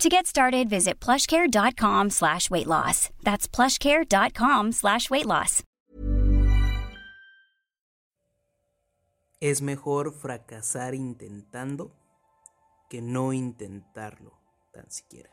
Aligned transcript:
To 0.00 0.10
get 0.10 0.26
started, 0.26 0.68
visit 0.68 1.00
plushcare.com 1.00 2.10
slash 2.10 2.50
weight 2.50 2.66
loss. 2.66 3.08
That's 3.24 3.48
plushcare.com 3.48 4.72
slash 4.72 5.08
weight 5.08 5.24
loss. 5.24 5.62
Es 9.40 9.62
mejor 9.62 10.12
fracasar 10.12 10.94
intentando 10.94 11.92
que 12.90 13.00
no 13.00 13.32
intentarlo 13.32 14.38
tan 14.72 14.90
siquiera. 14.90 15.30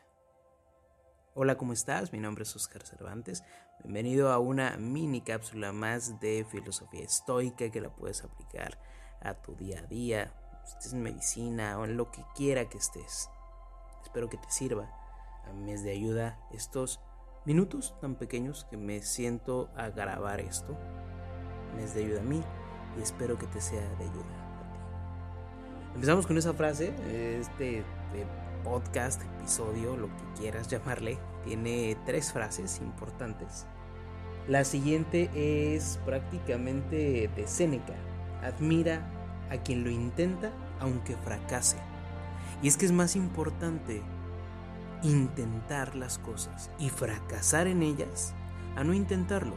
Hola, 1.34 1.58
¿cómo 1.58 1.74
estás? 1.74 2.12
Mi 2.12 2.18
nombre 2.18 2.44
es 2.44 2.56
Oscar 2.56 2.86
Cervantes. 2.86 3.42
Bienvenido 3.82 4.32
a 4.32 4.38
una 4.38 4.78
mini 4.78 5.20
cápsula 5.20 5.72
más 5.72 6.20
de 6.20 6.46
filosofía 6.50 7.04
estoica 7.04 7.70
que 7.70 7.82
la 7.82 7.94
puedes 7.94 8.24
aplicar 8.24 8.80
a 9.20 9.34
tu 9.34 9.54
día 9.56 9.80
a 9.80 9.86
día, 9.86 10.32
estés 10.66 10.94
en 10.94 11.02
medicina 11.02 11.78
o 11.78 11.84
en 11.84 11.98
lo 11.98 12.10
que 12.10 12.24
quiera 12.34 12.68
que 12.68 12.78
estés. 12.78 13.28
Espero 14.04 14.28
que 14.28 14.36
te 14.36 14.50
sirva 14.50 14.88
a 15.48 15.52
mes 15.52 15.82
de 15.82 15.90
ayuda 15.90 16.38
estos 16.52 17.00
minutos 17.44 17.94
tan 18.00 18.14
pequeños 18.14 18.64
que 18.70 18.76
me 18.76 19.02
siento 19.02 19.70
a 19.76 19.88
grabar 19.88 20.40
esto. 20.40 20.76
Mes 21.76 21.94
de 21.94 22.04
ayuda 22.04 22.20
a 22.20 22.24
mí 22.24 22.40
y 22.96 23.02
espero 23.02 23.36
que 23.36 23.46
te 23.46 23.60
sea 23.60 23.80
de 23.80 24.04
ayuda 24.04 24.20
a 24.20 24.44
ti. 25.88 25.94
Empezamos 25.94 26.26
con 26.26 26.38
esa 26.38 26.52
frase, 26.52 26.92
este, 27.38 27.84
podcast, 28.62 29.22
episodio, 29.38 29.96
lo 29.96 30.08
que 30.08 30.40
quieras 30.40 30.68
llamarle, 30.68 31.18
tiene 31.44 31.96
tres 32.04 32.32
frases 32.32 32.80
importantes. 32.80 33.66
La 34.48 34.64
siguiente 34.64 35.30
es 35.34 35.98
prácticamente 36.04 37.30
de 37.34 37.46
Séneca. 37.46 37.94
Admira 38.42 39.08
a 39.50 39.56
quien 39.58 39.84
lo 39.84 39.90
intenta 39.90 40.50
aunque 40.80 41.16
fracase. 41.16 41.78
Y 42.64 42.68
es 42.68 42.78
que 42.78 42.86
es 42.86 42.92
más 42.92 43.14
importante 43.14 44.00
intentar 45.02 45.94
las 45.94 46.18
cosas 46.18 46.70
y 46.78 46.88
fracasar 46.88 47.66
en 47.66 47.82
ellas 47.82 48.32
a 48.74 48.82
no 48.84 48.94
intentarlo. 48.94 49.54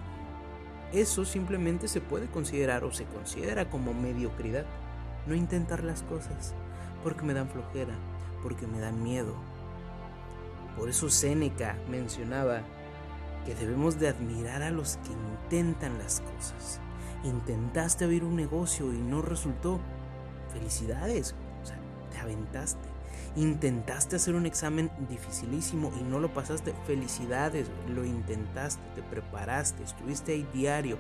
Eso 0.92 1.24
simplemente 1.24 1.88
se 1.88 2.02
puede 2.02 2.28
considerar 2.28 2.84
o 2.84 2.92
se 2.92 3.06
considera 3.06 3.70
como 3.70 3.94
mediocridad. 3.94 4.66
No 5.26 5.36
intentar 5.36 5.86
las 5.86 6.04
cosas 6.04 6.54
porque 7.02 7.24
me 7.24 7.34
dan 7.34 7.48
flojera, 7.48 7.94
porque 8.44 8.68
me 8.68 8.82
dan 8.82 9.02
miedo. 9.02 9.36
Por 10.78 10.90
eso 10.90 11.10
Séneca 11.10 11.78
mencionaba 11.90 12.60
que 13.46 13.56
debemos 13.56 14.02
de 14.02 14.10
admirar 14.10 14.64
a 14.64 14.70
los 14.70 14.98
que 14.98 15.14
intentan 15.14 15.98
las 15.98 16.20
cosas. 16.20 16.82
Intentaste 17.24 18.04
abrir 18.04 18.26
un 18.26 18.36
negocio 18.36 18.92
y 18.92 18.98
no 18.98 19.22
resultó. 19.22 19.80
Felicidades, 20.52 21.36
o 21.64 21.66
sea, 21.66 21.80
te 22.12 22.18
aventaste. 22.18 22.97
Intentaste 23.38 24.16
hacer 24.16 24.34
un 24.34 24.48
examen 24.48 24.90
dificilísimo 25.08 25.92
y 26.02 26.04
no 26.04 26.20
lo 26.20 26.34
pasaste. 26.34 26.74
Felicidades, 26.88 27.68
lo 27.88 28.04
intentaste, 28.04 28.82
te 28.96 29.04
preparaste, 29.04 29.84
estuviste 29.84 30.32
ahí 30.32 30.48
diario. 30.56 30.98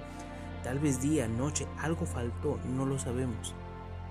Tal 0.63 0.77
vez 0.77 1.01
día, 1.01 1.27
noche, 1.27 1.67
algo 1.79 2.05
faltó, 2.05 2.59
no 2.75 2.85
lo 2.85 2.99
sabemos, 2.99 3.55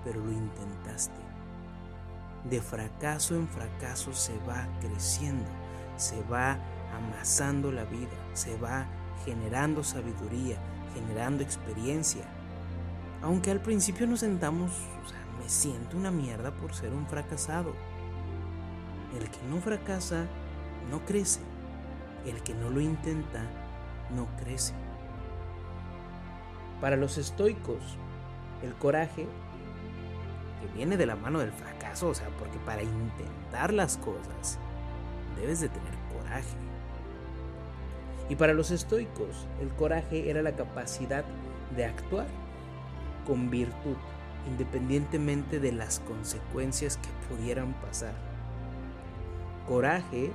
pero 0.03 0.19
lo 0.19 0.29
intentaste. 0.29 1.15
De 2.49 2.61
fracaso 2.61 3.33
en 3.33 3.47
fracaso 3.47 4.11
se 4.11 4.37
va 4.39 4.67
creciendo, 4.81 5.47
se 5.95 6.21
va 6.23 6.59
amasando 6.97 7.71
la 7.71 7.85
vida, 7.85 8.11
se 8.33 8.57
va 8.57 8.87
generando 9.23 9.85
sabiduría, 9.85 10.57
generando 10.93 11.43
experiencia. 11.43 12.25
Aunque 13.21 13.51
al 13.51 13.61
principio 13.61 14.05
nos 14.05 14.19
sentamos, 14.19 14.73
o 15.05 15.07
sea, 15.07 15.25
me 15.41 15.47
siento 15.47 15.95
una 15.95 16.11
mierda 16.11 16.51
por 16.51 16.73
ser 16.73 16.91
un 16.91 17.07
fracasado. 17.07 17.73
El 19.15 19.29
que 19.29 19.39
no 19.49 19.61
fracasa 19.61 20.25
no 20.91 21.05
crece. 21.05 21.39
El 22.25 22.41
que 22.43 22.53
no 22.53 22.69
lo 22.69 22.81
intenta 22.81 23.43
no 24.09 24.27
crece. 24.43 24.73
Para 26.81 26.95
los 26.97 27.17
estoicos, 27.17 27.97
el 28.63 28.73
coraje, 28.75 29.27
que 30.61 30.67
viene 30.75 30.97
de 30.97 31.05
la 31.05 31.15
mano 31.15 31.39
del 31.39 31.51
fracaso, 31.51 32.09
o 32.09 32.13
sea, 32.13 32.27
porque 32.37 32.57
para 32.59 32.83
intentar 32.83 33.73
las 33.73 33.97
cosas 33.97 34.59
debes 35.39 35.59
de 35.59 35.69
tener 35.69 35.93
coraje. 36.13 36.57
Y 38.29 38.35
para 38.35 38.53
los 38.53 38.71
estoicos, 38.71 39.47
el 39.61 39.69
coraje 39.69 40.29
era 40.29 40.41
la 40.41 40.55
capacidad 40.55 41.23
de 41.75 41.85
actuar 41.85 42.27
con 43.25 43.49
virtud, 43.49 43.95
independientemente 44.47 45.59
de 45.59 45.71
las 45.71 45.99
consecuencias 46.01 46.97
que 46.97 47.09
pudieran 47.29 47.73
pasar. 47.73 48.13
Coraje 49.67 50.31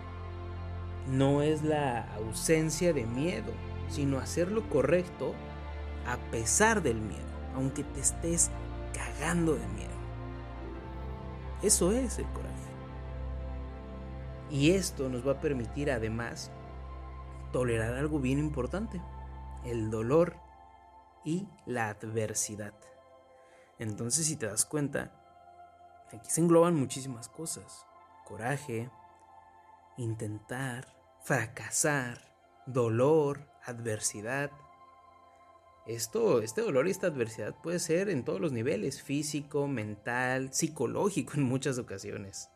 no 1.09 1.43
es 1.43 1.62
la 1.62 2.12
ausencia 2.15 2.93
de 2.93 3.06
miedo, 3.06 3.53
sino 3.88 4.19
hacer 4.19 4.50
lo 4.50 4.69
correcto 4.69 5.34
a 6.06 6.16
pesar 6.31 6.82
del 6.82 7.00
miedo, 7.00 7.22
aunque 7.54 7.84
te 7.84 8.00
estés 8.00 8.50
cagando 8.93 9.54
de 9.54 9.66
miedo. 9.69 9.93
Eso 11.62 11.93
es 11.93 12.19
el 12.19 12.26
coraje. 12.26 12.53
Y 14.50 14.72
esto 14.72 15.09
nos 15.09 15.26
va 15.26 15.32
a 15.32 15.41
permitir 15.41 15.91
además 15.91 16.50
tolerar 17.53 17.94
algo 17.94 18.19
bien 18.19 18.38
importante, 18.38 19.00
el 19.64 19.91
dolor 19.91 20.37
y 21.25 21.49
la 21.67 21.88
adversidad. 21.88 22.75
Entonces 23.78 24.26
si 24.26 24.37
te 24.37 24.46
das 24.46 24.64
cuenta, 24.64 25.12
aquí 26.12 26.28
se 26.28 26.40
engloban 26.40 26.75
muchísimas 26.75 27.28
cosas. 27.28 27.87
Coraje, 28.25 28.90
intentar, 29.96 30.86
fracasar, 31.22 32.18
dolor, 32.66 33.48
adversidad. 33.64 34.50
Esto, 35.86 36.42
este 36.42 36.60
dolor 36.60 36.86
y 36.86 36.92
esta 36.92 37.08
adversidad 37.08 37.54
puede 37.62 37.78
ser 37.78 38.08
en 38.08 38.24
todos 38.24 38.40
los 38.40 38.52
niveles, 38.52 39.02
físico, 39.02 39.66
mental, 39.66 40.52
psicológico 40.52 41.32
en 41.36 41.42
muchas 41.42 41.78
ocasiones. 41.78 42.48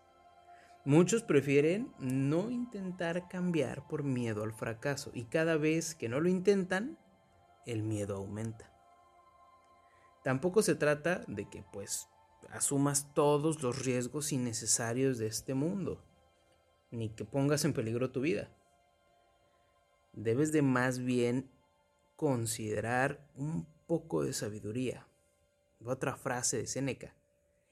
Muchos 0.85 1.25
prefieren 1.25 1.93
no 1.99 2.49
intentar 2.49 3.27
cambiar 3.29 3.89
por 3.89 4.05
miedo 4.05 4.45
al 4.45 4.53
fracaso 4.53 5.11
y 5.13 5.25
cada 5.25 5.57
vez 5.57 5.97
que 5.97 6.09
no 6.09 6.21
lo 6.21 6.29
intentan, 6.29 6.97
el 7.67 7.83
miedo 7.83 8.17
aumenta. 8.17 8.73
Tampoco 10.23 10.63
se 10.63 10.77
trata 10.77 11.25
de 11.27 11.49
que 11.49 11.65
pues 11.73 12.09
asumas 12.51 13.13
todos 13.15 13.63
los 13.63 13.85
riesgos 13.85 14.33
innecesarios 14.33 15.19
de 15.19 15.27
este 15.27 15.55
mundo, 15.55 16.05
ni 16.91 17.11
que 17.11 17.25
pongas 17.25 17.65
en 17.65 17.73
peligro 17.73 18.11
tu 18.11 18.21
vida. 18.21 18.51
Debes 20.13 20.53
de 20.53 20.63
más 20.63 20.99
bien 20.99 21.51
considerar 22.17 23.27
un 23.37 23.67
poco 23.87 24.25
de 24.25 24.33
sabiduría. 24.33 25.07
Otra 25.85 26.17
frase 26.17 26.57
de 26.57 26.67
Séneca. 26.67 27.15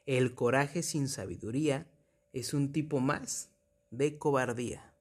El 0.07 0.35
coraje 0.35 0.83
sin 0.83 1.09
sabiduría 1.09 1.87
es 2.33 2.53
un 2.53 2.73
tipo 2.73 3.01
más 3.01 3.51
de 3.91 4.19
cobardía. 4.19 4.93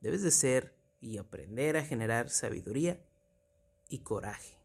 Debes 0.00 0.22
de 0.22 0.30
ser 0.30 0.74
y 1.00 1.18
aprender 1.18 1.76
a 1.76 1.84
generar 1.84 2.30
sabiduría 2.30 3.00
y 3.88 3.98
coraje. 3.98 4.56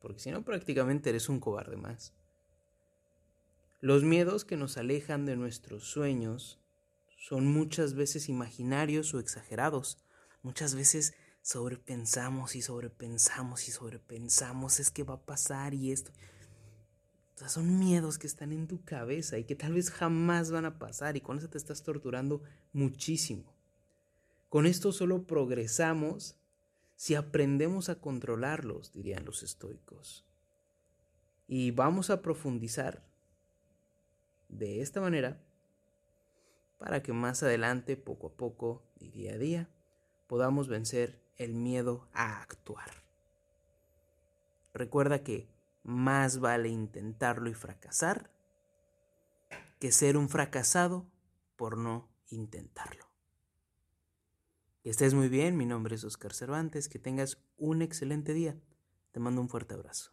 Porque 0.00 0.20
si 0.20 0.30
no, 0.30 0.44
prácticamente 0.44 1.10
eres 1.10 1.28
un 1.28 1.40
cobarde 1.40 1.76
más. 1.76 2.12
Los 3.80 4.02
miedos 4.02 4.44
que 4.44 4.56
nos 4.56 4.76
alejan 4.76 5.24
de 5.24 5.36
nuestros 5.36 5.84
sueños 5.84 6.59
son 7.20 7.46
muchas 7.46 7.92
veces 7.92 8.30
imaginarios 8.30 9.12
o 9.12 9.20
exagerados. 9.20 9.98
Muchas 10.42 10.74
veces 10.74 11.12
sobrepensamos 11.42 12.56
y 12.56 12.62
sobrepensamos 12.62 13.68
y 13.68 13.72
sobrepensamos. 13.72 14.80
Es 14.80 14.90
que 14.90 15.04
va 15.04 15.14
a 15.14 15.22
pasar 15.22 15.74
y 15.74 15.92
esto. 15.92 16.12
O 17.34 17.38
sea, 17.38 17.50
son 17.50 17.78
miedos 17.78 18.16
que 18.16 18.26
están 18.26 18.52
en 18.52 18.66
tu 18.66 18.82
cabeza 18.84 19.36
y 19.36 19.44
que 19.44 19.54
tal 19.54 19.74
vez 19.74 19.90
jamás 19.90 20.50
van 20.50 20.64
a 20.64 20.78
pasar 20.78 21.14
y 21.18 21.20
con 21.20 21.36
eso 21.36 21.50
te 21.50 21.58
estás 21.58 21.82
torturando 21.82 22.42
muchísimo. 22.72 23.54
Con 24.48 24.64
esto 24.64 24.90
solo 24.90 25.24
progresamos 25.24 26.36
si 26.96 27.16
aprendemos 27.16 27.90
a 27.90 28.00
controlarlos, 28.00 28.92
dirían 28.92 29.26
los 29.26 29.42
estoicos. 29.42 30.24
Y 31.46 31.70
vamos 31.72 32.08
a 32.08 32.22
profundizar 32.22 33.04
de 34.48 34.80
esta 34.80 35.02
manera 35.02 35.38
para 36.80 37.02
que 37.02 37.12
más 37.12 37.42
adelante, 37.42 37.98
poco 37.98 38.28
a 38.28 38.36
poco 38.38 38.82
y 38.98 39.10
día 39.10 39.34
a 39.34 39.38
día, 39.38 39.68
podamos 40.26 40.66
vencer 40.66 41.22
el 41.36 41.52
miedo 41.52 42.08
a 42.14 42.40
actuar. 42.40 42.90
Recuerda 44.72 45.22
que 45.22 45.46
más 45.82 46.40
vale 46.40 46.70
intentarlo 46.70 47.50
y 47.50 47.54
fracasar 47.54 48.30
que 49.78 49.92
ser 49.92 50.16
un 50.16 50.30
fracasado 50.30 51.06
por 51.56 51.76
no 51.76 52.08
intentarlo. 52.28 53.04
Que 54.82 54.88
estés 54.88 55.12
muy 55.12 55.28
bien, 55.28 55.58
mi 55.58 55.66
nombre 55.66 55.94
es 55.94 56.04
Oscar 56.04 56.32
Cervantes, 56.32 56.88
que 56.88 56.98
tengas 56.98 57.44
un 57.58 57.82
excelente 57.82 58.32
día. 58.32 58.58
Te 59.12 59.20
mando 59.20 59.42
un 59.42 59.50
fuerte 59.50 59.74
abrazo. 59.74 60.12